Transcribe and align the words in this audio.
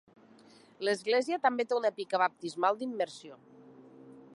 L'església 0.87 1.39
també 1.45 1.67
té 1.73 1.77
una 1.83 1.93
pica 2.01 2.23
baptismal 2.25 2.81
d'immersió. 2.81 3.41